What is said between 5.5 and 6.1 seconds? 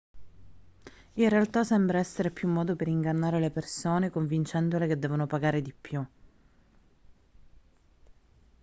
di più